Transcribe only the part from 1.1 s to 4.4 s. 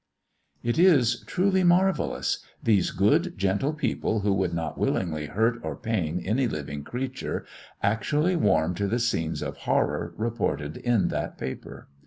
truly marvellous! These good, gentle people, who